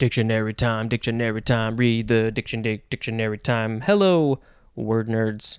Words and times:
Dictionary 0.00 0.54
time, 0.54 0.88
dictionary 0.88 1.42
time, 1.42 1.76
read 1.76 2.08
the 2.08 2.32
dictionary, 2.32 2.82
dictionary 2.88 3.36
time. 3.36 3.82
Hello, 3.82 4.40
word 4.74 5.08
nerds. 5.08 5.58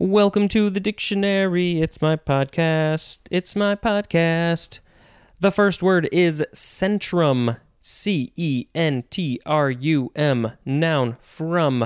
Welcome 0.00 0.48
to 0.48 0.68
the 0.68 0.80
dictionary. 0.80 1.80
It's 1.80 2.02
my 2.02 2.16
podcast. 2.16 3.20
It's 3.30 3.54
my 3.54 3.76
podcast. 3.76 4.80
The 5.38 5.52
first 5.52 5.80
word 5.80 6.08
is 6.10 6.44
centrum. 6.52 7.60
C 7.78 8.32
E 8.34 8.66
N 8.74 9.04
T 9.10 9.38
R 9.46 9.70
U 9.70 10.10
M. 10.16 10.54
Noun 10.64 11.16
from 11.20 11.82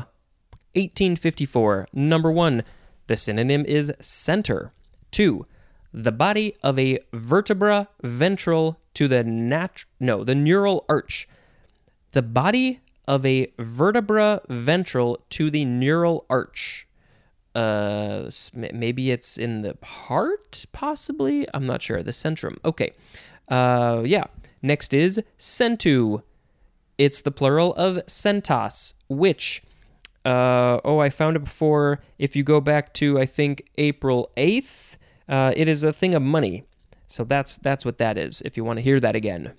1854. 0.72 1.88
Number 1.93 2.32
one, 2.32 2.62
the 3.06 3.18
synonym 3.18 3.66
is 3.66 3.93
center. 4.00 4.72
Two, 5.11 5.45
the 5.93 6.11
body 6.11 6.56
of 6.62 6.79
a 6.79 7.00
vertebra 7.12 7.88
ventral 8.02 8.80
to 8.95 9.09
the 9.09 9.22
nat- 9.22 9.84
no, 10.00 10.24
the 10.24 10.34
neural 10.34 10.86
arch. 10.88 11.29
The 12.12 12.22
body 12.22 12.80
of 13.08 13.26
a 13.26 13.52
vertebra 13.58 14.43
ventral 14.48 15.18
to 15.30 15.50
the 15.50 15.64
neural 15.64 16.25
arch. 16.30 16.86
Uh, 17.54 18.30
maybe 18.54 19.11
it's 19.11 19.36
in 19.36 19.62
the 19.62 19.76
heart, 19.82 20.64
possibly. 20.72 21.46
I'm 21.52 21.66
not 21.66 21.82
sure. 21.82 22.02
The 22.02 22.12
centrum. 22.12 22.58
Okay. 22.64 22.93
Uh, 23.48 24.02
yeah. 24.04 24.25
Next 24.62 24.94
is 24.94 25.21
centu. 25.38 26.22
It's 26.98 27.21
the 27.21 27.30
plural 27.30 27.75
of 27.75 27.96
centas, 28.07 28.94
which, 29.08 29.63
uh, 30.24 30.80
oh, 30.85 30.99
I 30.99 31.10
found 31.10 31.36
it 31.36 31.44
before. 31.44 32.00
If 32.19 32.36
you 32.36 32.44
go 32.44 32.60
back 32.60 32.94
to, 32.94 33.19
I 33.19 33.27
think, 33.27 33.69
April 33.77 34.30
8th, 34.36 34.97
uh, 35.28 35.52
it 35.56 35.69
is 35.69 35.83
a 35.83 35.92
thing 35.92 36.14
of 36.14 36.22
money. 36.22 36.64
So 37.06 37.24
that's 37.24 37.56
that's 37.56 37.84
what 37.84 37.98
that 37.98 38.16
is. 38.16 38.41
If 38.42 38.56
you 38.56 38.64
want 38.64 38.78
to 38.78 38.83
hear 38.83 38.98
that 39.00 39.14
again. 39.14 39.52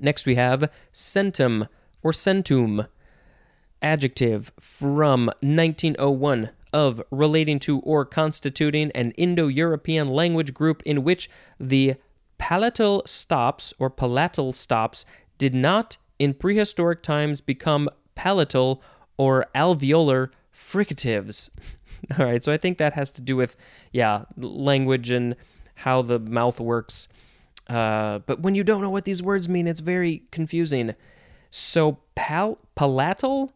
Next 0.00 0.26
we 0.26 0.34
have 0.36 0.70
centum 0.92 1.68
or 2.02 2.12
centum, 2.12 2.86
adjective 3.82 4.52
from 4.58 5.26
1901 5.40 6.50
of 6.72 7.02
relating 7.10 7.58
to 7.60 7.80
or 7.80 8.04
constituting 8.04 8.90
an 8.92 9.10
Indo-European 9.12 10.08
language 10.08 10.54
group 10.54 10.82
in 10.84 11.02
which 11.02 11.28
the 11.58 11.96
palatal 12.38 13.02
stops 13.06 13.74
or 13.78 13.90
palatal 13.90 14.52
stops 14.52 15.04
did 15.38 15.54
not 15.54 15.96
in 16.18 16.34
prehistoric 16.34 17.02
times 17.02 17.40
become 17.40 17.88
palatal 18.14 18.82
or 19.16 19.46
alveolar 19.54 20.30
fricatives. 20.54 21.50
All 22.18 22.24
right, 22.24 22.42
so 22.42 22.52
I 22.52 22.56
think 22.56 22.78
that 22.78 22.94
has 22.94 23.10
to 23.12 23.20
do 23.20 23.36
with 23.36 23.56
yeah, 23.92 24.24
language 24.36 25.10
and 25.10 25.36
how 25.76 26.02
the 26.02 26.18
mouth 26.18 26.60
works. 26.60 27.08
Uh, 27.70 28.18
but 28.26 28.40
when 28.40 28.56
you 28.56 28.64
don't 28.64 28.82
know 28.82 28.90
what 28.90 29.04
these 29.04 29.22
words 29.22 29.48
mean, 29.48 29.68
it's 29.68 29.80
very 29.80 30.24
confusing. 30.32 30.94
So 31.50 31.98
pal- 32.16 32.58
palatal, 32.74 33.52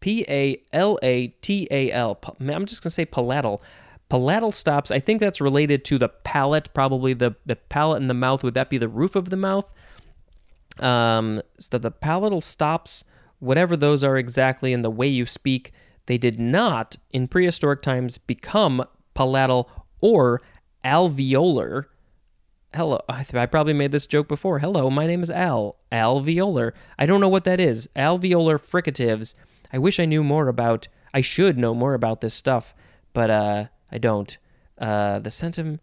P 0.00 0.24
A 0.28 0.62
L 0.72 0.98
A 1.02 1.28
T 1.28 1.66
A 1.70 1.90
L. 1.90 2.20
I'm 2.40 2.66
just 2.66 2.82
gonna 2.82 2.90
say 2.90 3.06
palatal. 3.06 3.62
Palatal 4.10 4.52
stops. 4.52 4.90
I 4.90 4.98
think 4.98 5.18
that's 5.18 5.40
related 5.40 5.82
to 5.86 5.98
the 5.98 6.08
palate, 6.10 6.74
probably 6.74 7.14
the 7.14 7.36
the 7.46 7.56
palate 7.56 8.02
in 8.02 8.08
the 8.08 8.14
mouth. 8.14 8.44
Would 8.44 8.54
that 8.54 8.68
be 8.68 8.76
the 8.76 8.88
roof 8.88 9.16
of 9.16 9.30
the 9.30 9.36
mouth? 9.36 9.72
Um, 10.78 11.40
so 11.58 11.78
the 11.78 11.90
palatal 11.90 12.42
stops, 12.42 13.04
whatever 13.38 13.76
those 13.76 14.04
are 14.04 14.18
exactly, 14.18 14.72
in 14.74 14.82
the 14.82 14.90
way 14.90 15.06
you 15.06 15.24
speak, 15.24 15.72
they 16.06 16.18
did 16.18 16.38
not 16.38 16.96
in 17.12 17.28
prehistoric 17.28 17.80
times 17.80 18.18
become 18.18 18.84
palatal 19.14 19.70
or 20.02 20.42
alveolar. 20.84 21.86
Hello, 22.74 23.00
I, 23.08 23.46
probably 23.46 23.72
made 23.72 23.92
this 23.92 24.08
joke 24.08 24.26
before. 24.26 24.58
Hello, 24.58 24.90
my 24.90 25.06
name 25.06 25.22
is 25.22 25.30
Al. 25.30 25.76
Alveolar. 25.92 26.72
I 26.98 27.06
don't 27.06 27.20
know 27.20 27.28
what 27.28 27.44
that 27.44 27.60
is. 27.60 27.88
Alveolar 27.94 28.58
fricatives. 28.58 29.36
I 29.72 29.78
wish 29.78 30.00
I 30.00 30.06
knew 30.06 30.24
more 30.24 30.48
about. 30.48 30.88
I 31.12 31.20
should 31.20 31.56
know 31.56 31.72
more 31.72 31.94
about 31.94 32.20
this 32.20 32.34
stuff, 32.34 32.74
but 33.12 33.30
uh, 33.30 33.66
I 33.92 33.98
don't. 33.98 34.36
Uh, 34.76 35.20
the 35.20 35.30
centum 35.30 35.78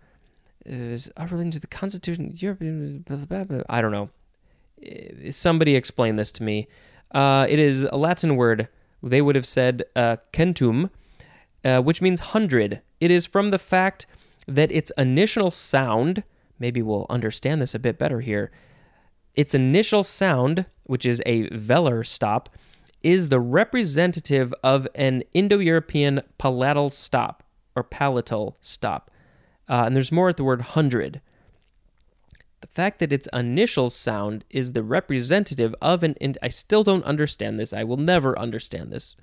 is 0.66 1.10
relating 1.18 1.52
to 1.52 1.60
the 1.60 1.68
Constitution. 1.68 2.30
European. 2.36 3.06
I 3.70 3.80
don't 3.80 3.94
know. 3.94 4.10
Eh, 4.84 5.32
Somebody 5.32 5.78
explain 5.78 6.18
this 6.18 6.30
to 6.32 6.44
me. 6.44 6.68
Uh, 7.12 7.48
it 7.48 7.58
is 7.58 7.84
a 7.84 7.96
Latin 7.96 8.36
word. 8.36 8.68
They 9.02 9.22
would 9.22 9.36
have 9.36 9.48
said 9.48 9.86
uh, 9.96 10.18
centum, 10.34 10.90
uh, 11.64 11.82
which 11.82 12.02
means 12.02 12.20
hundred. 12.20 12.82
It 13.00 13.12
is 13.12 13.26
from 13.26 13.52
the 13.52 13.60
fact 13.60 14.06
that 14.46 14.74
its 14.74 14.92
initial 14.98 15.52
sound, 15.52 16.24
maybe 16.62 16.82
we'll 16.82 17.08
understand 17.10 17.62
this 17.62 17.76
a 17.76 17.80
bit 17.80 17.98
better 17.98 18.22
here. 18.22 18.52
Its 19.36 19.54
initial 19.54 20.04
sound, 20.04 20.66
which 20.84 21.06
is 21.06 21.22
a 21.26 21.50
velar 21.50 22.06
stop, 22.06 22.50
is 23.02 23.30
the 23.30 23.40
representative 23.40 24.54
of 24.64 24.88
an 24.94 25.24
Indo 25.34 25.58
European 25.58 26.22
palatal 26.38 26.90
stop 26.90 27.44
or 27.76 27.84
palatal 27.84 28.58
stop. 28.62 29.10
Uh, 29.68 29.84
and 29.86 29.96
there's 29.96 30.12
more 30.12 30.30
at 30.30 30.38
the 30.38 30.44
word 30.44 30.62
hundred. 30.62 31.22
The 32.60 32.68
fact 32.68 33.00
that 33.00 33.12
its 33.12 33.28
initial 33.34 33.90
sound 33.90 34.46
is 34.52 34.74
the 34.74 34.84
representative 34.84 35.74
of 35.82 36.04
an. 36.04 36.16
I 36.44 36.50
still 36.50 36.84
don't 36.84 37.06
understand 37.06 37.60
this. 37.60 37.74
I 37.74 37.84
will 37.84 37.98
never 37.98 38.38
understand 38.38 38.92
this. 38.92 39.16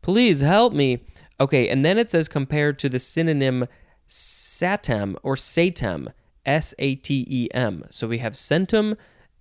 Please 0.00 0.40
help 0.40 0.72
me. 0.72 1.04
Okay, 1.40 1.68
and 1.68 1.84
then 1.84 1.98
it 1.98 2.10
says 2.10 2.28
compared 2.28 2.78
to 2.78 2.88
the 2.88 3.00
synonym 3.00 3.66
satem 4.08 5.16
or 5.22 5.34
satem, 5.34 6.12
S 6.46 6.74
A 6.78 6.94
T 6.96 7.26
E 7.28 7.48
M. 7.54 7.84
So 7.90 8.06
we 8.06 8.18
have 8.18 8.34
centum 8.34 8.96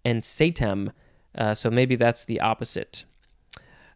and 0.06 0.22
satem. 0.22 0.92
Uh, 1.36 1.54
so 1.54 1.70
maybe 1.70 1.96
that's 1.96 2.24
the 2.24 2.40
opposite. 2.40 3.06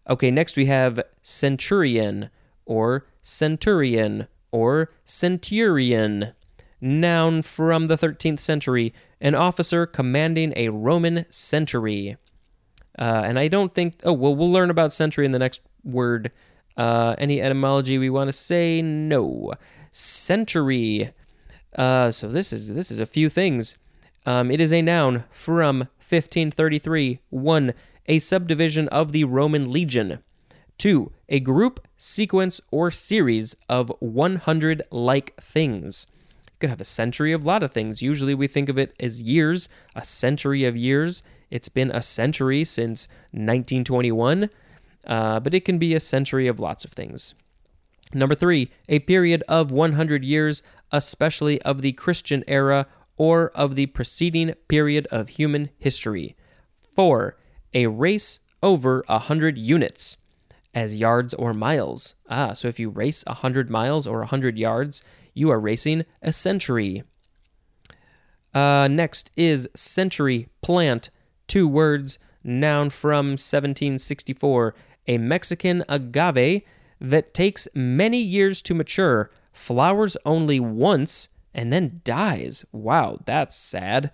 Okay, 0.10 0.32
next 0.32 0.56
we 0.56 0.66
have 0.68 1.02
centurion 1.22 2.30
or 2.66 3.08
centurion 3.22 4.28
or 4.52 4.92
centurion. 5.06 6.34
Noun 6.80 7.42
from 7.42 7.88
the 7.88 7.98
13th 7.98 8.40
century, 8.40 8.94
an 9.20 9.34
officer 9.34 9.86
commanding 9.86 10.54
a 10.56 10.70
Roman 10.70 11.26
century. 11.30 12.18
Uh, 12.98 13.24
and 13.26 13.40
I 13.40 13.48
don't 13.48 13.74
think, 13.74 14.00
oh, 14.04 14.14
well, 14.14 14.36
we'll 14.36 14.52
learn 14.52 14.70
about 14.70 14.94
century 14.94 15.26
in 15.26 15.32
the 15.32 15.40
next 15.40 15.62
word. 15.84 16.32
Uh, 16.76 17.16
any 17.18 17.42
etymology 17.42 17.98
we 17.98 18.10
want 18.10 18.28
to 18.28 18.32
say? 18.34 18.82
No. 18.82 19.54
Century. 19.92 21.12
Uh, 21.78 22.12
so 22.12 22.28
this 22.28 22.52
is 22.52 22.70
this 22.70 22.90
is 22.90 23.00
a 23.00 23.06
few 23.06 23.30
things. 23.30 23.78
Um, 24.26 24.52
it 24.52 24.60
is 24.60 24.74
a 24.74 24.82
noun 24.82 25.24
from 25.30 25.80
1533. 26.00 27.20
One, 27.30 27.74
a 28.08 28.20
subdivision 28.20 28.88
of 28.90 29.12
the 29.12 29.24
Roman 29.24 29.72
legion. 29.72 30.20
Two, 30.78 31.12
a 31.30 31.40
group, 31.40 31.88
sequence, 31.96 32.62
or 32.72 32.92
series 32.92 33.56
of 33.70 33.92
100 34.00 34.84
like 34.92 35.36
things. 35.42 36.08
You 36.46 36.52
could 36.60 36.70
have 36.70 36.82
a 36.82 36.86
century 36.86 37.32
of 37.32 37.44
a 37.44 37.48
lot 37.48 37.64
of 37.64 37.72
things. 37.72 38.02
Usually 38.02 38.36
we 38.36 38.48
think 38.48 38.70
of 38.70 38.78
it 38.78 38.96
as 39.00 39.22
years, 39.22 39.70
a 39.96 40.04
century 40.04 40.66
of 40.66 40.76
years. 40.76 41.24
It's 41.50 41.70
been 41.70 41.92
a 41.92 42.02
century 42.02 42.64
since 42.64 43.08
1921, 43.32 44.50
uh, 45.06 45.40
but 45.40 45.54
it 45.54 45.66
can 45.66 45.78
be 45.78 45.94
a 45.96 46.00
century 46.00 46.48
of 46.48 46.60
lots 46.60 46.84
of 46.86 46.92
things. 46.92 47.34
Number 48.14 48.36
three, 48.36 48.70
a 48.88 49.00
period 49.00 49.44
of 49.48 49.72
100 49.72 50.24
years, 50.24 50.64
especially 50.92 51.62
of 51.64 51.82
the 51.82 51.92
Christian 51.94 52.44
era 52.48 52.88
or 53.18 53.50
of 53.50 53.76
the 53.76 53.88
preceding 53.88 54.54
period 54.68 55.08
of 55.12 55.30
human 55.30 55.70
history. 55.78 56.36
Four, 56.96 57.38
a 57.74 57.88
race 57.88 58.40
over 58.64 59.04
100 59.08 59.58
units, 59.58 60.18
as 60.74 60.96
yards 60.96 61.34
or 61.34 61.54
miles. 61.54 62.16
Ah, 62.30 62.54
so 62.54 62.68
if 62.68 62.80
you 62.80 62.90
race 62.90 63.24
100 63.26 63.70
miles 63.70 64.08
or 64.08 64.20
100 64.20 64.58
yards, 64.58 65.04
you 65.34 65.50
are 65.50 65.60
racing 65.60 66.06
a 66.22 66.32
century. 66.32 67.04
Uh, 68.54 68.88
next 68.90 69.32
is 69.36 69.68
century 69.76 70.48
plant, 70.62 71.10
two 71.48 71.68
words, 71.68 72.18
noun 72.44 72.90
from 72.90 73.32
1764, 73.32 74.74
a 75.08 75.18
Mexican 75.18 75.84
agave 75.88 76.64
that 77.00 77.34
takes 77.34 77.68
many 77.74 78.20
years 78.20 78.62
to 78.64 78.74
mature, 78.74 79.30
flowers 79.52 80.18
only 80.26 80.60
once, 80.60 81.30
and 81.54 81.72
then 81.72 82.02
dies. 82.04 82.66
Wow, 82.72 83.20
that's 83.26 83.56
sad. 83.56 84.12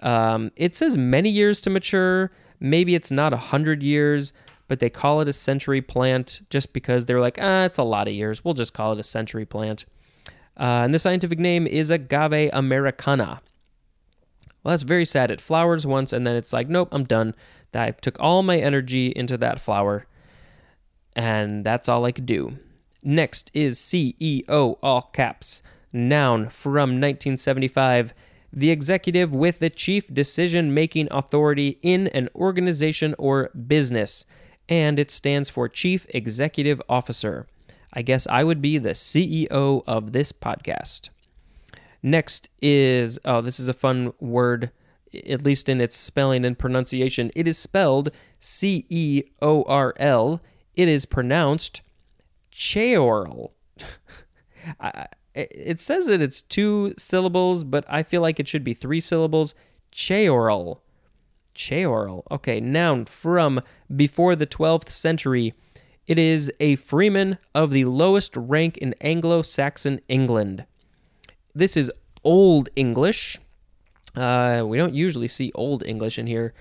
Um, 0.00 0.50
it 0.56 0.74
says 0.74 0.96
many 0.96 1.28
years 1.28 1.60
to 1.62 1.70
mature. 1.70 2.30
Maybe 2.58 2.94
it's 2.94 3.10
not 3.10 3.32
a 3.32 3.38
hundred 3.38 3.82
years, 3.82 4.32
but 4.68 4.80
they 4.80 4.90
call 4.90 5.20
it 5.20 5.28
a 5.28 5.32
century 5.32 5.82
plant 5.82 6.42
just 6.50 6.72
because 6.72 7.06
they're 7.06 7.20
like, 7.20 7.38
ah, 7.40 7.64
it's 7.64 7.78
a 7.78 7.82
lot 7.82 8.08
of 8.08 8.14
years. 8.14 8.44
We'll 8.44 8.54
just 8.54 8.74
call 8.74 8.92
it 8.92 8.98
a 8.98 9.04
century 9.04 9.44
plant. 9.44 9.84
Uh, 10.56 10.82
and 10.84 10.94
the 10.94 10.98
scientific 10.98 11.38
name 11.38 11.66
is 11.66 11.90
Agave 11.90 12.50
americana. 12.52 13.40
Well, 14.62 14.72
that's 14.72 14.82
very 14.82 15.04
sad. 15.04 15.30
It 15.30 15.40
flowers 15.40 15.86
once 15.86 16.12
and 16.12 16.26
then 16.26 16.36
it's 16.36 16.52
like, 16.52 16.68
nope, 16.68 16.88
I'm 16.92 17.04
done. 17.04 17.34
I 17.74 17.92
took 17.92 18.18
all 18.20 18.42
my 18.42 18.58
energy 18.58 19.08
into 19.14 19.38
that 19.38 19.60
flower, 19.60 20.06
and 21.16 21.64
that's 21.64 21.88
all 21.88 22.04
I 22.04 22.12
could 22.12 22.26
do. 22.26 22.58
Next 23.02 23.50
is 23.54 23.78
CEO, 23.78 24.78
all 24.82 25.02
caps, 25.02 25.62
noun 25.92 26.48
from 26.48 27.00
1975, 27.00 28.12
the 28.52 28.70
executive 28.70 29.32
with 29.32 29.60
the 29.60 29.70
chief 29.70 30.12
decision 30.12 30.74
making 30.74 31.08
authority 31.10 31.78
in 31.82 32.08
an 32.08 32.28
organization 32.34 33.14
or 33.18 33.50
business, 33.50 34.26
and 34.68 34.98
it 34.98 35.10
stands 35.10 35.48
for 35.48 35.68
Chief 35.68 36.06
Executive 36.10 36.82
Officer. 36.88 37.46
I 37.92 38.02
guess 38.02 38.26
I 38.28 38.44
would 38.44 38.60
be 38.60 38.78
the 38.78 38.90
CEO 38.90 39.82
of 39.86 40.12
this 40.12 40.32
podcast. 40.32 41.10
Next 42.02 42.48
is, 42.62 43.18
oh, 43.24 43.40
this 43.40 43.60
is 43.60 43.68
a 43.68 43.74
fun 43.74 44.12
word, 44.20 44.70
at 45.28 45.42
least 45.42 45.68
in 45.68 45.80
its 45.80 45.96
spelling 45.96 46.44
and 46.44 46.58
pronunciation. 46.58 47.30
It 47.34 47.48
is 47.48 47.58
spelled 47.58 48.10
C 48.38 48.86
E 48.88 49.24
O 49.42 49.64
R 49.64 49.94
L. 49.98 50.40
It 50.76 50.88
is 50.88 51.06
pronounced 51.06 51.82
Cheorl. 52.52 53.52
it 55.34 55.80
says 55.80 56.06
that 56.06 56.22
it's 56.22 56.40
two 56.40 56.94
syllables, 56.96 57.64
but 57.64 57.84
I 57.88 58.02
feel 58.02 58.22
like 58.22 58.40
it 58.40 58.48
should 58.48 58.64
be 58.64 58.74
three 58.74 59.00
syllables. 59.00 59.54
Cheorl. 59.92 60.80
Cheorl. 61.54 62.22
Okay, 62.30 62.60
noun 62.60 63.04
from 63.04 63.60
before 63.94 64.36
the 64.36 64.46
12th 64.46 64.88
century. 64.88 65.54
It 66.06 66.18
is 66.18 66.50
a 66.58 66.76
freeman 66.76 67.38
of 67.54 67.70
the 67.70 67.84
lowest 67.84 68.36
rank 68.36 68.76
in 68.78 68.94
Anglo 69.00 69.42
Saxon 69.42 70.00
England. 70.08 70.64
This 71.54 71.76
is 71.76 71.90
Old 72.24 72.68
English. 72.76 73.38
Uh, 74.14 74.64
we 74.66 74.76
don't 74.76 74.94
usually 74.94 75.28
see 75.28 75.52
Old 75.54 75.84
English 75.86 76.18
in 76.18 76.26
here. 76.26 76.52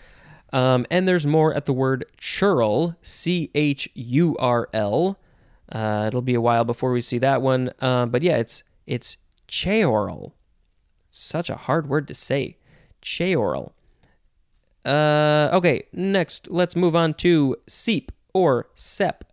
Um, 0.52 0.86
and 0.90 1.08
there's 1.08 1.28
more 1.28 1.54
at 1.54 1.66
the 1.66 1.74
word 1.74 2.06
churl, 2.18 2.96
C 3.02 3.52
H 3.54 3.90
U 3.94 4.36
R 4.38 4.68
L. 4.74 5.20
Uh, 5.72 6.06
it'll 6.08 6.22
be 6.22 6.34
a 6.34 6.42
while 6.42 6.66
before 6.66 6.92
we 6.92 7.02
see 7.02 7.20
that 7.20 7.42
one. 7.42 7.72
Uh, 7.80 8.08
but 8.08 8.24
yeah, 8.24 8.38
it's 8.38 8.64
it's 8.88 9.18
cheorl. 9.48 10.34
Such 11.08 11.50
a 11.50 11.56
hard 11.56 11.88
word 11.88 12.08
to 12.08 12.14
say. 12.14 12.58
Cheorl. 13.02 13.74
Uh, 14.86 15.50
okay, 15.54 15.84
next, 15.94 16.50
let's 16.50 16.76
move 16.76 16.96
on 16.96 17.14
to 17.16 17.56
seep 17.68 18.12
or 18.34 18.70
sep. 18.74 19.26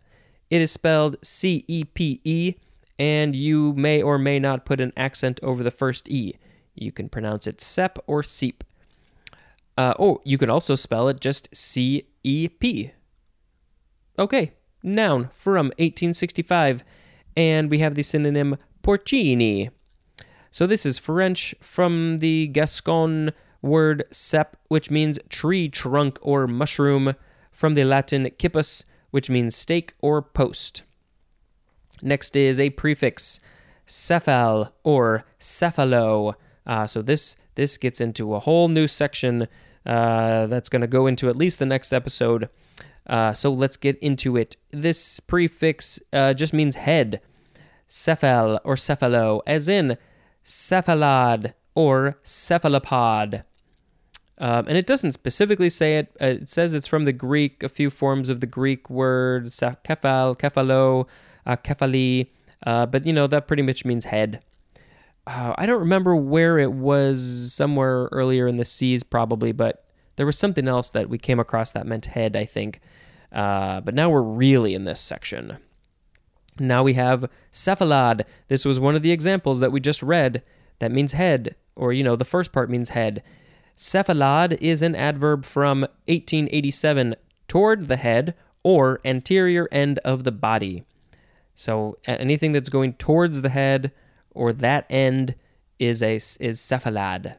It 0.49 0.61
is 0.61 0.71
spelled 0.71 1.17
C 1.23 1.65
E 1.67 1.83
P 1.83 2.21
E, 2.23 2.55
and 2.99 3.35
you 3.35 3.73
may 3.73 4.01
or 4.01 4.17
may 4.17 4.39
not 4.39 4.65
put 4.65 4.79
an 4.79 4.93
accent 4.95 5.39
over 5.41 5.63
the 5.63 5.71
first 5.71 6.07
E. 6.09 6.35
You 6.75 6.91
can 6.91 7.09
pronounce 7.09 7.47
it 7.47 7.59
sep 7.59 7.97
or 8.05 8.21
seep. 8.21 8.63
Uh, 9.77 9.93
oh, 9.99 10.19
you 10.25 10.37
can 10.37 10.49
also 10.49 10.75
spell 10.75 11.07
it 11.07 11.19
just 11.19 11.47
C 11.55 12.07
E 12.23 12.47
P. 12.47 12.91
Okay, 14.17 14.53
noun 14.81 15.29
from 15.33 15.67
1865, 15.77 16.83
and 17.35 17.69
we 17.69 17.79
have 17.79 17.93
the 17.93 18.01
synonym 18.01 18.57
porcini. 18.81 19.69
So 20.49 20.65
this 20.65 20.85
is 20.85 20.97
French 20.97 21.53
from 21.61 22.17
the 22.17 22.47
Gascon 22.47 23.31
word 23.61 24.05
cep, 24.11 24.57
which 24.69 24.89
means 24.89 25.19
tree 25.29 25.69
trunk 25.69 26.17
or 26.21 26.47
mushroom, 26.47 27.13
from 27.51 27.75
the 27.75 27.83
Latin 27.83 28.31
cippus, 28.39 28.83
which 29.11 29.29
means 29.29 29.55
stake 29.55 29.93
or 30.01 30.21
post. 30.21 30.83
Next 32.01 32.35
is 32.35 32.59
a 32.59 32.71
prefix, 32.71 33.39
cephal 33.85 34.71
or 34.83 35.25
cephalo. 35.39 36.33
Uh, 36.65 36.87
so 36.87 37.01
this 37.01 37.35
this 37.55 37.77
gets 37.77 38.01
into 38.01 38.35
a 38.35 38.39
whole 38.39 38.67
new 38.67 38.87
section 38.87 39.47
uh, 39.87 40.45
that's 40.47 40.69
going 40.69 40.81
to 40.81 40.87
go 40.87 41.07
into 41.07 41.29
at 41.29 41.35
least 41.35 41.57
the 41.57 41.65
next 41.65 41.91
episode. 41.91 42.49
Uh, 43.07 43.33
so 43.33 43.49
let's 43.51 43.77
get 43.77 43.97
into 43.99 44.35
it. 44.35 44.57
This 44.71 45.19
prefix 45.21 45.99
uh, 46.11 46.33
just 46.33 46.53
means 46.53 46.75
head, 46.75 47.21
cephal 47.87 48.59
or 48.63 48.75
cephalo, 48.75 49.41
as 49.47 49.69
in 49.69 49.97
cephalad 50.43 51.53
or 51.73 52.19
cephalopod. 52.23 53.43
Um, 54.39 54.67
and 54.67 54.77
it 54.77 54.85
doesn't 54.85 55.13
specifically 55.13 55.69
say 55.69 55.97
it. 55.97 56.15
Uh, 56.21 56.25
it 56.25 56.49
says 56.49 56.73
it's 56.73 56.85
from 56.85 57.05
the 57.05 57.13
Greek, 57.13 57.63
a 57.63 57.69
few 57.69 57.89
forms 57.89 58.29
of 58.29 58.41
the 58.41 58.45
Greek 58.45 58.89
word, 58.89 59.45
kephal, 59.45 60.37
kephalo, 60.37 61.07
uh, 61.45 61.55
kephali. 61.55 62.27
Uh, 62.65 62.85
but, 62.85 63.05
you 63.05 63.13
know, 63.13 63.25
that 63.27 63.47
pretty 63.47 63.63
much 63.63 63.85
means 63.85 64.05
head. 64.05 64.43
Uh, 65.27 65.53
I 65.57 65.65
don't 65.65 65.79
remember 65.79 66.15
where 66.15 66.57
it 66.57 66.71
was, 66.71 67.53
somewhere 67.53 68.07
earlier 68.13 68.47
in 68.47 68.55
the 68.55 68.63
seas, 68.63 69.03
probably, 69.03 69.51
but 69.51 69.83
there 70.15 70.25
was 70.25 70.37
something 70.37 70.69
else 70.69 70.89
that 70.91 71.09
we 71.09 71.17
came 71.17 71.37
across 71.37 71.71
that 71.73 71.85
meant 71.85 72.05
head, 72.07 72.37
I 72.37 72.45
think. 72.45 72.79
Uh, 73.31 73.81
but 73.81 73.93
now 73.93 74.09
we're 74.09 74.21
really 74.21 74.73
in 74.73 74.85
this 74.85 75.01
section. 75.01 75.57
Now 76.59 76.81
we 76.81 76.93
have 76.93 77.29
cephalad. 77.51 78.23
This 78.47 78.63
was 78.63 78.79
one 78.79 78.95
of 78.95 79.01
the 79.01 79.11
examples 79.11 79.59
that 79.59 79.71
we 79.71 79.81
just 79.81 80.01
read 80.01 80.43
that 80.79 80.93
means 80.93 81.11
head, 81.11 81.55
or, 81.75 81.91
you 81.91 82.05
know, 82.05 82.15
the 82.15 82.23
first 82.23 82.53
part 82.53 82.69
means 82.69 82.89
head. 82.89 83.21
Cephalad 83.75 84.57
is 84.61 84.81
an 84.81 84.95
adverb 84.95 85.43
from 85.43 85.81
1887 86.05 87.15
toward 87.49 87.89
the 87.89 87.97
head 87.97 88.33
or 88.63 89.01
anterior 89.03 89.67
end 89.73 89.99
of 89.99 90.23
the 90.23 90.31
body. 90.31 90.85
So 91.53 91.97
anything 92.05 92.53
that's 92.53 92.69
going 92.69 92.93
towards 92.93 93.41
the 93.41 93.49
head 93.49 93.91
or 94.37 94.53
that 94.53 94.85
end 94.89 95.35
is 95.79 96.01
a 96.01 96.15
is 96.15 96.59
cephalad. 96.59 97.35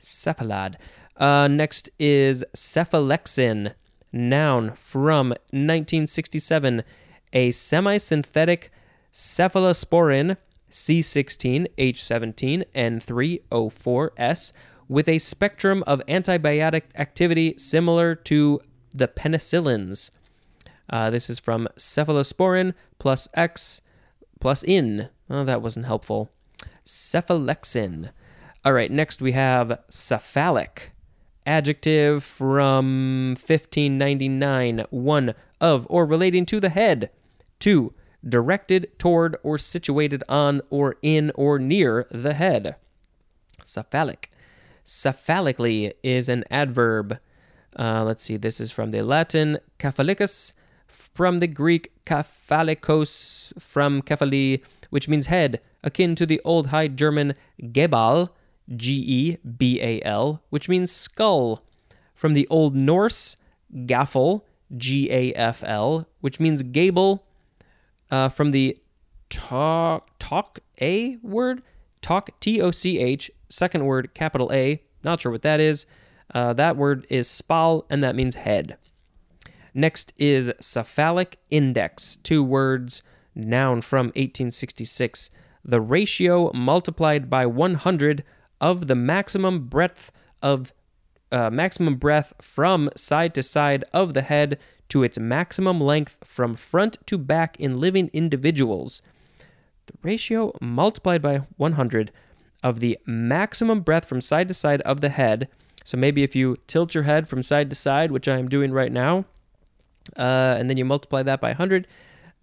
Cephalad. 0.00 0.76
Uh, 1.16 1.48
next 1.48 1.90
is 1.98 2.44
cephalexin, 2.54 3.72
noun 4.12 4.72
from 4.74 5.30
1967, 5.50 6.84
a 7.32 7.50
semi-synthetic 7.50 8.70
cephalosporin 9.12 10.36
C16, 10.70 11.66
H17, 11.78 12.64
N3O4S 12.74 14.52
with 14.88 15.08
a 15.08 15.18
spectrum 15.18 15.82
of 15.86 16.04
antibiotic 16.06 16.82
activity 16.96 17.54
similar 17.56 18.14
to 18.14 18.60
the 18.92 19.08
penicillins. 19.08 20.10
Uh, 20.88 21.10
this 21.10 21.28
is 21.30 21.38
from 21.38 21.66
cephalosporin 21.76 22.74
plus 22.98 23.26
X 23.34 23.80
plus 24.38 24.62
in. 24.62 25.08
Oh, 25.28 25.44
that 25.44 25.62
wasn't 25.62 25.86
helpful. 25.86 26.30
Cephalexin. 26.86 28.10
All 28.64 28.72
right, 28.72 28.90
next 28.90 29.20
we 29.20 29.32
have 29.32 29.80
cephalic. 29.88 30.92
Adjective 31.44 32.24
from 32.24 33.30
1599. 33.36 34.86
One, 34.90 35.34
of 35.60 35.86
or 35.90 36.06
relating 36.06 36.46
to 36.46 36.60
the 36.60 36.68
head. 36.68 37.10
Two, 37.58 37.94
directed 38.26 38.90
toward 38.98 39.36
or 39.42 39.58
situated 39.58 40.22
on 40.28 40.60
or 40.70 40.96
in 41.02 41.32
or 41.34 41.58
near 41.58 42.06
the 42.10 42.34
head. 42.34 42.76
Cephalic 43.64 44.30
cephalically 44.86 45.92
is 46.02 46.28
an 46.28 46.44
adverb. 46.50 47.18
Uh, 47.78 48.04
let's 48.04 48.22
see, 48.22 48.36
this 48.38 48.60
is 48.60 48.70
from 48.72 48.92
the 48.92 49.02
Latin 49.02 49.58
cephalicus, 49.78 50.54
from 50.86 51.40
the 51.40 51.46
Greek 51.46 51.92
kaphalikos, 52.06 53.52
from 53.60 54.00
kephali, 54.00 54.62
which 54.90 55.08
means 55.08 55.26
head, 55.26 55.60
akin 55.82 56.14
to 56.14 56.26
the 56.26 56.40
Old 56.44 56.68
High 56.68 56.88
German 56.88 57.34
gebal, 57.60 58.28
G 58.74 58.94
E 58.94 59.36
B 59.46 59.80
A 59.80 60.02
L, 60.02 60.42
which 60.50 60.68
means 60.68 60.90
skull, 60.90 61.62
from 62.14 62.32
the 62.32 62.46
Old 62.48 62.74
Norse 62.74 63.36
gaffel, 63.72 64.42
G 64.76 65.10
A 65.10 65.32
F 65.34 65.62
L, 65.64 66.08
which 66.20 66.40
means 66.40 66.62
gable, 66.62 67.24
uh, 68.10 68.28
from 68.28 68.50
the 68.50 68.78
talk, 69.30 70.10
talk 70.18 70.58
a 70.80 71.16
word, 71.22 71.62
talk, 72.02 72.30
T 72.40 72.60
O 72.60 72.70
C 72.70 72.98
H, 72.98 73.30
second 73.48 73.84
word, 73.84 74.14
capital 74.14 74.50
A, 74.52 74.82
not 75.04 75.20
sure 75.20 75.32
what 75.32 75.42
that 75.42 75.60
is. 75.60 75.86
Uh, 76.34 76.52
that 76.52 76.76
word 76.76 77.06
is 77.08 77.28
spal, 77.28 77.86
and 77.88 78.02
that 78.02 78.16
means 78.16 78.34
head. 78.34 78.76
Next 79.72 80.12
is 80.16 80.50
cephalic 80.60 81.38
index, 81.50 82.16
two 82.16 82.42
words, 82.42 83.02
noun 83.36 83.82
from 83.82 84.06
1866. 84.06 85.30
The 85.64 85.80
ratio 85.80 86.50
multiplied 86.52 87.28
by 87.28 87.46
100 87.46 88.24
of 88.60 88.86
the 88.86 88.94
maximum 88.94 89.66
breadth 89.66 90.10
of 90.42 90.72
uh, 91.30 91.50
maximum 91.50 91.96
breadth 91.96 92.32
from 92.40 92.88
side 92.96 93.34
to 93.34 93.42
side 93.42 93.84
of 93.92 94.14
the 94.14 94.22
head 94.22 94.58
to 94.88 95.02
its 95.02 95.18
maximum 95.18 95.80
length 95.80 96.16
from 96.24 96.54
front 96.54 96.98
to 97.06 97.18
back 97.18 97.58
in 97.58 97.80
living 97.80 98.10
individuals. 98.12 99.02
The 99.86 99.94
ratio 100.02 100.52
multiplied 100.60 101.22
by 101.22 101.38
100 101.56 102.12
of 102.62 102.80
the 102.80 102.98
maximum 103.06 103.80
breadth 103.80 104.08
from 104.08 104.20
side 104.20 104.48
to 104.48 104.54
side 104.54 104.80
of 104.82 105.00
the 105.00 105.08
head. 105.08 105.48
So 105.84 105.96
maybe 105.96 106.22
if 106.22 106.34
you 106.34 106.56
tilt 106.66 106.94
your 106.94 107.04
head 107.04 107.28
from 107.28 107.42
side 107.42 107.70
to 107.70 107.76
side, 107.76 108.10
which 108.10 108.28
I 108.28 108.38
am 108.38 108.48
doing 108.48 108.72
right 108.72 108.92
now, 108.92 109.24
uh, 110.16 110.56
and 110.58 110.70
then 110.70 110.76
you 110.76 110.84
multiply 110.84 111.22
that 111.22 111.40
by 111.40 111.50
100, 111.50 111.86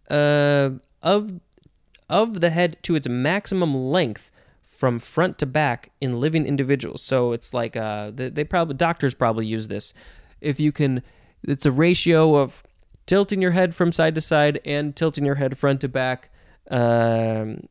uh, 0.09 0.71
of, 1.01 1.39
of 2.09 2.41
the 2.41 2.49
head 2.49 2.77
to 2.83 2.95
its 2.95 3.07
maximum 3.07 3.73
length 3.73 4.31
from 4.83 4.99
front 4.99 5.37
to 5.39 5.45
back 5.45 5.91
in 6.01 6.19
living 6.19 6.45
individuals. 6.45 7.01
So 7.03 7.31
it's 7.31 7.53
like 7.53 7.77
uh, 7.77 8.11
they, 8.13 8.29
they 8.29 8.43
probably 8.43 8.75
doctors 8.75 9.13
probably 9.13 9.45
use 9.45 9.67
this. 9.69 9.93
If 10.41 10.59
you 10.59 10.71
can, 10.71 11.01
it's 11.43 11.65
a 11.65 11.71
ratio 11.71 12.35
of 12.35 12.63
tilting 13.05 13.41
your 13.41 13.51
head 13.51 13.73
from 13.75 13.91
side 13.91 14.15
to 14.15 14.21
side 14.21 14.59
and 14.65 14.95
tilting 14.95 15.25
your 15.25 15.35
head 15.35 15.57
front 15.57 15.81
to 15.81 15.87
back. 15.87 16.31
Um, 16.69 17.67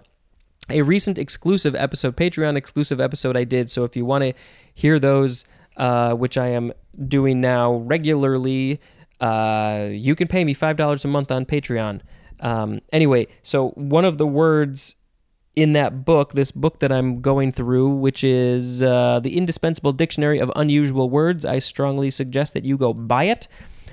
a 0.69 0.81
recent 0.81 1.17
exclusive 1.17 1.75
episode, 1.75 2.15
Patreon 2.15 2.55
exclusive 2.55 3.01
episode 3.01 3.35
I 3.35 3.43
did. 3.43 3.69
So 3.69 3.83
if 3.83 3.95
you 3.95 4.05
want 4.05 4.23
to 4.23 4.33
hear 4.73 4.99
those, 4.99 5.45
uh, 5.77 6.13
which 6.13 6.37
I 6.37 6.47
am 6.49 6.73
doing 7.07 7.41
now 7.41 7.75
regularly, 7.75 8.79
uh, 9.19 9.87
you 9.91 10.15
can 10.15 10.27
pay 10.27 10.43
me 10.43 10.53
$5 10.53 11.05
a 11.05 11.07
month 11.07 11.31
on 11.31 11.45
Patreon. 11.45 12.01
Um, 12.39 12.81
anyway, 12.91 13.27
so 13.43 13.69
one 13.69 14.03
of 14.03 14.17
the 14.17 14.25
words 14.25 14.95
in 15.55 15.73
that 15.73 16.05
book, 16.05 16.33
this 16.33 16.51
book 16.51 16.79
that 16.79 16.91
I'm 16.91 17.21
going 17.21 17.51
through, 17.51 17.89
which 17.89 18.23
is 18.23 18.81
uh, 18.81 19.19
the 19.21 19.37
Indispensable 19.37 19.93
Dictionary 19.93 20.39
of 20.39 20.51
Unusual 20.55 21.09
Words, 21.09 21.45
I 21.45 21.59
strongly 21.59 22.09
suggest 22.09 22.53
that 22.53 22.63
you 22.63 22.77
go 22.77 22.93
buy 22.93 23.25
it. 23.25 23.47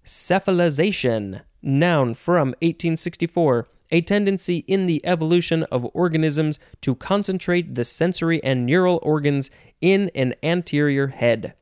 cephalization, 0.05 1.41
noun 1.63 2.13
from 2.15 2.49
1864 2.61 3.67
a 3.91 4.01
tendency 4.01 4.59
in 4.67 4.87
the 4.87 5.05
evolution 5.05 5.63
of 5.65 5.87
organisms 5.95 6.59
to 6.81 6.95
concentrate 6.95 7.75
the 7.75 7.85
sensory 7.85 8.43
and 8.43 8.67
neural 8.67 8.99
organs 9.03 9.51
in 9.81 10.11
an 10.15 10.35
anterior 10.43 11.09
head. 11.09 11.55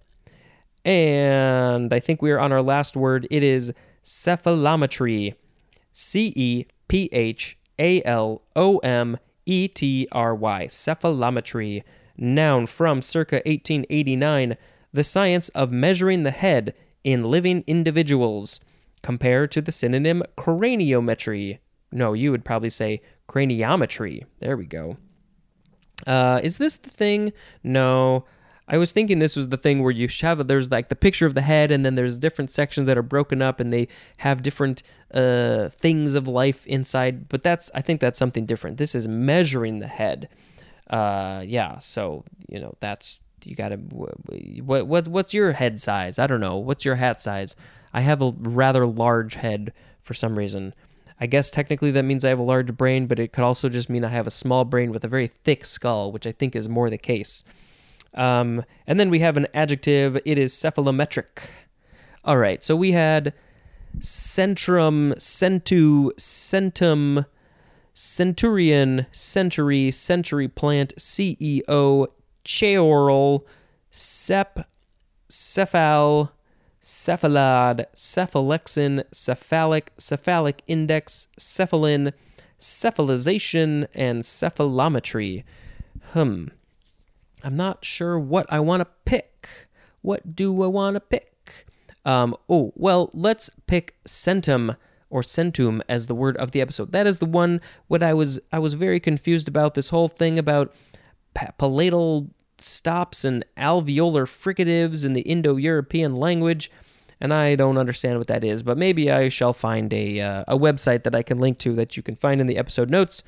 And 0.85 1.93
I 1.93 2.01
think 2.01 2.21
we 2.21 2.31
are 2.31 2.41
on 2.41 2.53
our 2.53 2.63
last 2.63 2.97
word. 2.97 3.27
It 3.31 3.43
is 3.43 3.73
cephalometry. 4.03 5.35
C 5.93 6.33
E 6.37 6.67
P 6.89 7.09
H 7.13 7.57
A 7.79 8.03
L 8.03 8.43
O 8.55 8.79
M 8.79 9.19
E 9.47 9.69
T 9.69 10.09
R 10.13 10.35
Y. 10.35 10.67
Cephalometry. 10.67 11.83
Noun 12.17 12.67
from 12.67 13.01
circa 13.01 13.37
1889. 13.47 14.57
The 14.93 15.05
science 15.05 15.49
of 15.51 15.73
measuring 15.73 16.23
the 16.23 16.31
head 16.31 16.75
in 17.03 17.25
living 17.25 17.65
individuals. 17.67 18.61
Compare 19.03 19.47
to 19.49 19.61
the 19.61 19.73
synonym 19.73 20.23
craniometry. 20.37 21.59
No, 21.95 22.13
you 22.13 22.33
would 22.33 22.45
probably 22.45 22.71
say 22.71 23.01
craniometry. 23.29 24.25
There 24.41 24.57
we 24.57 24.67
go. 24.67 24.99
Uh, 26.07 26.41
is 26.43 26.59
this 26.59 26.77
the 26.77 26.91
thing? 26.91 27.33
No. 27.63 28.25
I 28.67 28.79
was 28.79 28.93
thinking 28.93 29.19
this 29.19 29.37
was 29.37 29.49
the 29.49 29.57
thing 29.57 29.83
where 29.83 29.93
you 29.93 30.09
have 30.23 30.47
there's 30.47 30.71
like 30.71 30.89
the 30.89 30.97
picture 30.97 31.27
of 31.27 31.35
the 31.35 31.43
head, 31.43 31.71
and 31.71 31.85
then 31.85 31.95
there's 31.95 32.17
different 32.17 32.51
sections 32.51 32.87
that 32.87 32.99
are 32.99 33.03
broken 33.03 33.43
up, 33.43 33.61
and 33.61 33.73
they 33.73 33.89
have 34.19 34.43
different 34.43 34.83
uh, 35.13 35.69
things 35.69 36.15
of 36.15 36.27
life 36.27 36.67
inside. 36.67 37.29
But 37.29 37.43
that's 37.43 37.71
I 37.75 37.83
think 37.83 38.01
that's 38.01 38.19
something 38.19 38.47
different. 38.47 38.79
This 38.79 38.95
is 38.95 39.07
measuring 39.07 39.79
the 39.79 39.87
head. 39.87 40.29
Uh, 40.89 41.45
yeah. 41.47 41.79
So 41.79 42.25
you 42.49 42.59
know 42.59 42.75
that's 42.81 43.21
you 43.45 43.55
gotta 43.55 43.77
what 43.77 44.87
what 44.87 45.09
what's 45.09 45.35
your 45.35 45.53
head 45.53 45.79
size? 45.79 46.19
I 46.19 46.27
don't 46.27 46.41
know. 46.41 46.57
What's 46.57 46.87
your 46.87 46.97
hat 46.97 47.21
size? 47.21 47.55
I 47.93 48.01
have 48.01 48.23
a 48.23 48.33
rather 48.39 48.87
large 48.87 49.35
head 49.35 49.75
for 50.01 50.15
some 50.15 50.39
reason. 50.39 50.75
I 51.21 51.27
guess 51.27 51.51
technically 51.51 51.91
that 51.93 52.05
means 52.05 52.25
I 52.25 52.29
have 52.31 52.39
a 52.39 52.43
large 52.43 52.77
brain, 52.77 53.07
but 53.07 53.19
it 53.19 53.33
could 53.33 53.45
also 53.45 53.69
just 53.69 53.89
mean 53.89 54.05
I 54.05 54.09
have 54.09 54.27
a 54.27 54.33
small 54.33 54.65
brain 54.65 54.91
with 54.91 55.05
a 55.05 55.09
very 55.09 55.27
thick 55.27 55.65
skull, 55.65 56.11
which 56.11 56.27
I 56.27 56.33
think 56.33 56.57
is 56.57 56.69
more 56.69 56.91
the 56.91 56.99
case. 56.99 57.45
Um, 58.15 58.65
and 58.87 58.99
then 58.99 59.11
we 59.11 59.21
have 59.21 59.37
an 59.37 59.47
adjective. 59.55 60.19
It 60.25 60.39
is 60.39 60.53
cephalometric. 60.53 61.49
All 62.25 62.39
right, 62.39 62.63
so 62.65 62.75
we 62.75 62.93
had 62.93 63.33
centrum, 63.99 65.15
centu, 65.15 66.11
centum, 66.19 67.27
centurion, 67.93 69.07
century, 69.13 69.91
century 69.91 70.49
plant, 70.49 70.95
CEO, 70.97 72.07
cheorl, 72.45 73.45
sep, 73.91 74.69
cephal, 75.29 76.31
cephalad, 76.85 77.87
cephalexin, 77.97 79.05
cephalic, 79.11 79.91
cephalic 79.97 80.63
index, 80.67 81.29
cephalin, 81.41 82.13
cephalization, 82.61 83.87
and 83.95 84.23
cephalometry. 84.23 85.45
Hmm. 86.13 86.49
I'm 87.43 87.57
not 87.57 87.85
sure 87.85 88.19
what 88.19 88.47
I 88.53 88.61
want 88.61 88.83
to 88.83 88.89
pick. 89.07 89.49
What 90.03 90.37
do 90.37 90.63
I 90.63 90.67
want 90.67 90.97
to 90.97 91.01
pick? 91.01 91.67
Um, 92.05 92.37
oh, 92.51 92.75
well, 92.77 93.11
let's 93.15 93.49
pick 93.67 93.97
centum 94.07 94.77
or 95.09 95.23
centum 95.23 95.81
as 95.89 96.07
the 96.07 96.15
word 96.15 96.37
of 96.37 96.51
the 96.51 96.61
episode. 96.61 96.93
That 96.93 97.07
is 97.07 97.19
the 97.19 97.27
one 97.27 97.63
what 97.89 98.03
I 98.03 98.13
was 98.13 98.39
I 98.53 98.59
was 98.59 98.75
very 98.75 99.01
confused 99.01 99.49
about 99.49 99.73
this 99.73 99.89
whole 99.89 100.09
thing 100.09 100.39
about 100.39 100.75
palatal 101.35 102.29
stops 102.65 103.25
and 103.25 103.45
alveolar 103.57 104.27
fricatives 104.27 105.05
in 105.05 105.13
the 105.13 105.23
Indo 105.23 105.57
European 105.57 106.17
language. 106.17 106.71
And 107.21 107.33
I 107.33 107.55
don't 107.55 107.79
understand 107.79 108.19
what 108.19 108.27
that 108.27 108.45
is, 108.45 108.63
but 108.63 108.77
maybe 108.77 109.11
I 109.11 109.29
shall 109.29 109.53
find 109.53 109.93
a, 109.93 110.21
uh, 110.21 110.45
a 110.49 110.59
website 110.59 111.05
that 111.05 111.15
I 111.15 111.23
can 111.23 111.39
link 111.39 111.59
to 111.59 111.75
that 111.75 111.97
you 111.97 112.03
can 112.03 112.17
find 112.17 112.41
in 112.41 112.47
the 112.47 112.59
episode 112.59 112.91
notes 112.91 113.23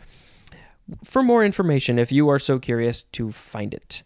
for 1.05 1.23
more 1.23 1.45
information 1.45 1.99
if 1.99 2.12
you 2.12 2.28
are 2.28 2.38
so 2.38 2.59
curious 2.59 3.02
to 3.02 3.33
find 3.33 3.75
it. 3.75 4.02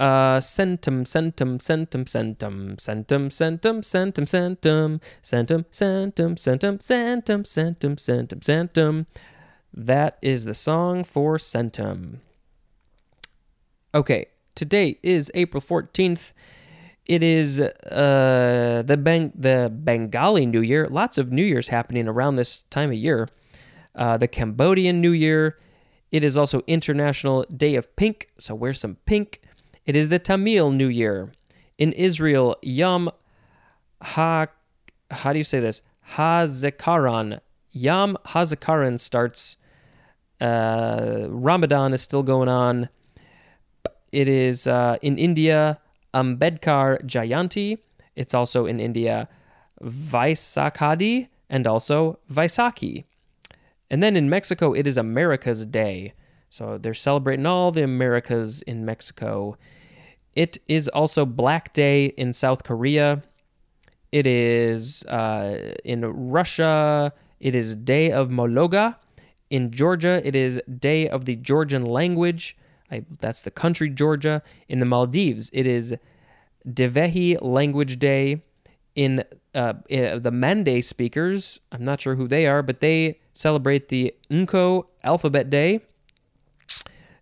Uh, 0.00 0.40
centum, 0.40 1.04
centum, 1.04 1.58
centum, 1.58 2.04
centum, 2.04 2.76
centum, 2.76 3.28
centum, 3.28 3.80
centum, 3.80 3.80
centum, 3.82 4.60
centum, 4.60 4.98
centum, 5.22 6.38
centum, 6.38 6.78
centum, 6.78 7.42
centum, 7.44 7.96
centum, 7.96 8.40
centum. 8.40 9.06
That 9.72 10.18
is 10.20 10.44
the 10.44 10.54
song 10.54 11.04
for 11.04 11.36
centum. 11.36 12.18
Okay, 13.94 14.26
today 14.54 14.98
is 15.02 15.30
April 15.34 15.60
14th. 15.60 16.32
It 17.06 17.22
is 17.22 17.60
uh, 17.60 18.82
the 18.86 18.96
Beng- 18.96 19.32
the 19.34 19.72
Bengali 19.74 20.46
New 20.46 20.60
Year. 20.60 20.86
Lots 20.88 21.18
of 21.18 21.32
New 21.32 21.44
Year's 21.44 21.68
happening 21.68 22.06
around 22.06 22.36
this 22.36 22.60
time 22.70 22.90
of 22.90 22.96
year. 22.96 23.28
Uh, 23.94 24.16
the 24.16 24.28
Cambodian 24.28 25.00
New 25.00 25.10
Year. 25.10 25.58
It 26.10 26.22
is 26.22 26.36
also 26.36 26.62
International 26.66 27.44
Day 27.44 27.74
of 27.74 27.94
Pink, 27.96 28.28
so 28.38 28.54
wear 28.54 28.74
some 28.74 28.96
pink. 29.06 29.40
It 29.86 29.96
is 29.96 30.10
the 30.10 30.18
Tamil 30.18 30.70
New 30.70 30.88
Year. 30.88 31.32
In 31.78 31.92
Israel, 31.94 32.56
Yom 32.62 33.10
Ha. 34.02 34.46
How 35.10 35.32
do 35.32 35.38
you 35.38 35.44
say 35.44 35.58
this? 35.58 35.82
Hazakaran. 36.10 37.40
Yom 37.70 38.16
Hazakaran 38.26 39.00
starts. 39.00 39.56
Uh, 40.40 41.26
Ramadan 41.28 41.92
is 41.92 42.02
still 42.02 42.22
going 42.22 42.48
on. 42.48 42.88
It 44.12 44.28
is 44.28 44.66
uh, 44.66 44.98
in 45.02 45.18
India, 45.18 45.80
Ambedkar 46.14 47.02
Jayanti. 47.04 47.78
It's 48.14 48.34
also 48.34 48.66
in 48.66 48.78
India, 48.78 49.28
Vaisakhadi 49.82 51.28
and 51.48 51.66
also 51.66 52.18
Vaisakhi. 52.30 53.04
And 53.90 54.02
then 54.02 54.16
in 54.16 54.30
Mexico, 54.30 54.72
it 54.72 54.86
is 54.86 54.96
America's 54.96 55.66
Day. 55.66 56.14
So 56.50 56.78
they're 56.78 56.94
celebrating 56.94 57.46
all 57.46 57.70
the 57.70 57.82
Americas 57.82 58.62
in 58.62 58.84
Mexico. 58.84 59.56
It 60.34 60.58
is 60.66 60.88
also 60.88 61.26
Black 61.26 61.72
Day 61.72 62.06
in 62.06 62.32
South 62.32 62.64
Korea. 62.64 63.22
It 64.12 64.26
is 64.26 65.04
uh, 65.06 65.74
in 65.84 66.04
Russia. 66.04 67.12
It 67.40 67.54
is 67.54 67.74
Day 67.74 68.10
of 68.10 68.28
Mologa. 68.28 68.96
In 69.50 69.70
Georgia, 69.70 70.20
it 70.24 70.34
is 70.34 70.60
Day 70.78 71.08
of 71.08 71.24
the 71.24 71.36
Georgian 71.36 71.84
Language. 71.84 72.56
I, 72.92 73.04
that's 73.18 73.42
the 73.42 73.50
country 73.50 73.88
Georgia. 73.88 74.42
In 74.68 74.78
the 74.78 74.86
Maldives, 74.86 75.50
it 75.52 75.66
is 75.66 75.96
Dhivehi 76.68 77.38
Language 77.40 77.98
Day. 77.98 78.42
In, 78.94 79.24
uh, 79.54 79.72
in 79.88 80.22
the 80.22 80.30
Mande 80.30 80.84
speakers, 80.84 81.60
I'm 81.72 81.82
not 81.82 82.02
sure 82.02 82.14
who 82.14 82.28
they 82.28 82.46
are, 82.46 82.62
but 82.62 82.80
they 82.80 83.20
celebrate 83.32 83.88
the 83.88 84.14
Nko 84.30 84.84
Alphabet 85.02 85.48
Day. 85.48 85.80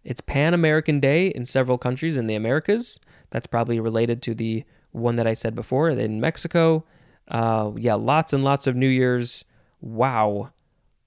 It's 0.02 0.20
Pan 0.20 0.52
American 0.52 0.98
Day 0.98 1.28
in 1.28 1.46
several 1.46 1.78
countries 1.78 2.16
in 2.16 2.26
the 2.26 2.34
Americas. 2.34 2.98
That's 3.30 3.46
probably 3.46 3.78
related 3.78 4.20
to 4.22 4.34
the 4.34 4.64
one 4.90 5.14
that 5.16 5.28
I 5.28 5.34
said 5.34 5.54
before 5.54 5.88
in 5.88 6.20
Mexico. 6.20 6.84
Uh, 7.28 7.70
yeah, 7.76 7.94
lots 7.94 8.32
and 8.32 8.42
lots 8.42 8.66
of 8.66 8.74
New 8.74 8.88
Year's. 8.88 9.44
Wow. 9.80 10.50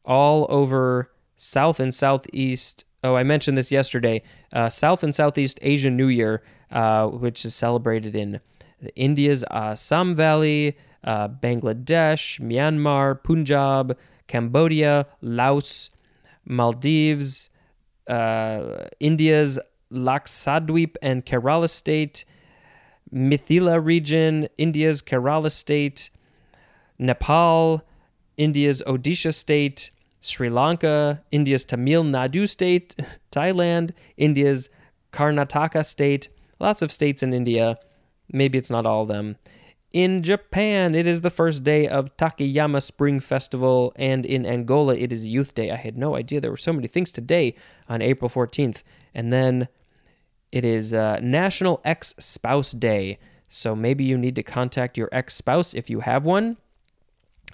All 0.06 0.48
over 0.50 1.12
South 1.36 1.82
and 1.82 1.94
Southeast. 1.94 2.86
Oh, 3.04 3.16
I 3.16 3.24
mentioned 3.24 3.58
this 3.58 3.70
yesterday. 3.70 4.24
Uh, 4.54 4.70
South 4.70 5.04
and 5.04 5.14
Southeast 5.14 5.60
Asian 5.62 5.98
New 5.98 6.08
Year, 6.08 6.42
uh, 6.72 7.08
which 7.08 7.44
is 7.44 7.54
celebrated 7.54 8.16
in 8.16 8.40
India's 8.96 9.44
Assam 9.52 10.16
Valley, 10.16 10.78
uh, 11.04 11.28
Bangladesh, 11.28 12.40
Myanmar, 12.40 13.22
Punjab, 13.22 13.98
Cambodia, 14.28 15.06
Laos, 15.22 15.90
Maldives, 16.46 17.50
uh, 18.08 18.86
India's 19.02 19.60
Lakshadweep 19.92 20.96
and 21.02 21.26
Kerala 21.26 21.70
state, 21.70 22.24
Mithila 23.14 23.84
region, 23.84 24.48
India's 24.58 25.02
Kerala 25.02 25.52
state, 25.52 26.10
Nepal, 26.98 27.86
India's 28.38 28.82
Odisha 28.88 29.34
state, 29.34 29.92
Sri 30.26 30.50
Lanka, 30.50 31.24
India's 31.32 31.66
Tamil 31.66 32.04
Nadu 32.04 32.48
state, 32.48 32.96
Thailand, 33.32 33.92
India's 34.18 34.70
Karnataka 35.12 35.86
state, 35.86 36.30
lots 36.60 36.82
of 36.82 36.92
states 36.92 37.24
in 37.24 37.34
India. 37.34 37.78
Maybe 38.32 38.58
it's 38.58 38.70
not 38.70 38.86
all 38.86 39.04
of 39.04 39.08
them. 39.08 39.38
In 39.92 40.24
Japan, 40.24 40.96
it 40.96 41.06
is 41.06 41.22
the 41.22 41.30
first 41.30 41.64
day 41.64 41.88
of 41.88 42.18
Takayama 42.18 42.82
Spring 42.82 43.20
Festival, 43.20 43.94
and 43.96 44.26
in 44.26 44.44
Angola, 44.44 44.96
it 44.96 45.14
is 45.14 45.24
Youth 45.24 45.54
Day. 45.54 45.70
I 45.70 45.76
had 45.76 45.98
no 45.98 46.16
idea 46.16 46.42
there 46.42 46.50
were 46.50 46.58
so 46.58 46.74
many 46.74 46.88
things 46.88 47.12
today 47.12 47.56
on 47.88 48.02
April 48.02 48.28
14th. 48.28 48.82
And 49.14 49.32
then 49.32 49.68
it 50.52 50.66
is 50.66 50.96
uh, 50.96 51.20
National 51.22 51.80
Ex 51.86 52.16
Spouse 52.18 52.72
Day. 52.72 53.20
So 53.48 53.76
maybe 53.76 54.04
you 54.04 54.18
need 54.18 54.36
to 54.36 54.44
contact 54.44 54.98
your 54.98 55.10
ex 55.12 55.36
spouse 55.36 55.76
if 55.76 55.88
you 55.88 56.00
have 56.00 56.26
one. 56.26 56.58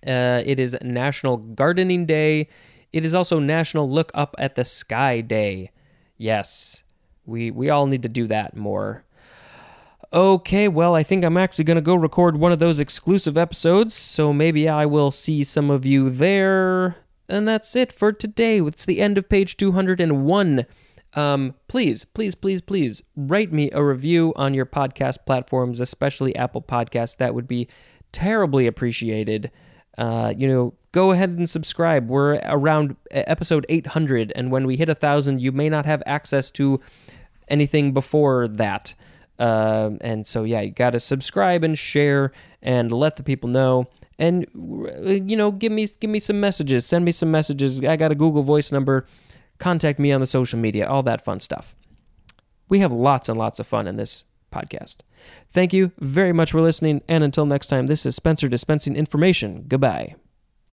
Uh, 0.05 0.41
it 0.45 0.59
is 0.59 0.77
National 0.81 1.37
Gardening 1.37 2.05
Day. 2.05 2.47
It 2.91 3.05
is 3.05 3.13
also 3.13 3.39
National 3.39 3.89
Look 3.89 4.11
Up 4.13 4.35
at 4.37 4.55
the 4.55 4.65
Sky 4.65 5.21
Day. 5.21 5.71
Yes, 6.17 6.83
we, 7.25 7.51
we 7.51 7.69
all 7.69 7.85
need 7.85 8.03
to 8.03 8.09
do 8.09 8.27
that 8.27 8.55
more. 8.55 9.05
Okay, 10.11 10.67
well, 10.67 10.95
I 10.95 11.03
think 11.03 11.23
I'm 11.23 11.37
actually 11.37 11.65
going 11.65 11.75
to 11.75 11.81
go 11.81 11.93
record 11.93 12.37
one 12.37 12.51
of 12.51 12.57
those 12.57 12.79
exclusive 12.79 13.37
episodes, 13.37 13.93
so 13.93 14.33
maybe 14.33 14.67
I 14.67 14.87
will 14.87 15.11
see 15.11 15.43
some 15.43 15.69
of 15.69 15.85
you 15.85 16.09
there. 16.09 16.95
And 17.27 17.47
that's 17.47 17.75
it 17.75 17.93
for 17.93 18.11
today. 18.11 18.59
It's 18.59 18.85
the 18.85 19.01
end 19.01 19.19
of 19.19 19.29
page 19.29 19.55
201. 19.55 20.65
Um, 21.13 21.55
please, 21.67 22.05
please, 22.05 22.33
please, 22.33 22.61
please 22.61 23.03
write 23.15 23.51
me 23.51 23.69
a 23.71 23.83
review 23.83 24.33
on 24.35 24.55
your 24.55 24.65
podcast 24.65 25.17
platforms, 25.27 25.79
especially 25.79 26.35
Apple 26.35 26.61
Podcasts. 26.63 27.17
That 27.17 27.35
would 27.35 27.47
be 27.47 27.67
terribly 28.11 28.65
appreciated. 28.65 29.51
Uh, 29.97 30.33
you 30.35 30.47
know, 30.47 30.73
go 30.91 31.11
ahead 31.11 31.29
and 31.29 31.49
subscribe. 31.49 32.09
We're 32.09 32.39
around 32.45 32.95
episode 33.11 33.65
800, 33.69 34.31
and 34.35 34.51
when 34.51 34.65
we 34.65 34.77
hit 34.77 34.89
a 34.89 34.95
thousand, 34.95 35.41
you 35.41 35.51
may 35.51 35.69
not 35.69 35.85
have 35.85 36.01
access 36.05 36.49
to 36.51 36.79
anything 37.47 37.93
before 37.93 38.47
that. 38.47 38.95
Uh, 39.37 39.91
and 40.01 40.27
so, 40.27 40.43
yeah, 40.43 40.61
you 40.61 40.71
got 40.71 40.91
to 40.91 40.99
subscribe 40.99 41.63
and 41.63 41.77
share 41.77 42.31
and 42.61 42.91
let 42.91 43.15
the 43.15 43.23
people 43.23 43.49
know. 43.49 43.87
And 44.17 44.45
you 45.05 45.37
know, 45.37 45.49
give 45.49 45.71
me 45.71 45.87
give 46.01 46.09
me 46.09 46.19
some 46.19 46.41
messages. 46.41 46.85
Send 46.85 47.05
me 47.05 47.13
some 47.13 47.31
messages. 47.31 47.79
I 47.85 47.95
got 47.95 48.11
a 48.11 48.15
Google 48.15 48.43
Voice 48.43 48.69
number. 48.69 49.05
Contact 49.59 49.97
me 49.97 50.11
on 50.11 50.19
the 50.19 50.27
social 50.27 50.59
media. 50.59 50.87
All 50.87 51.03
that 51.03 51.23
fun 51.23 51.39
stuff. 51.39 51.73
We 52.67 52.79
have 52.79 52.91
lots 52.91 53.29
and 53.29 53.39
lots 53.39 53.61
of 53.61 53.67
fun 53.67 53.87
in 53.87 53.95
this 53.95 54.25
podcast. 54.51 54.97
Thank 55.49 55.73
you 55.73 55.91
very 55.99 56.33
much 56.33 56.51
for 56.51 56.61
listening. 56.61 57.01
And 57.07 57.23
until 57.23 57.45
next 57.45 57.67
time, 57.67 57.87
this 57.87 58.05
is 58.05 58.15
Spencer 58.15 58.47
dispensing 58.47 58.95
information. 58.95 59.65
Goodbye. 59.67 60.15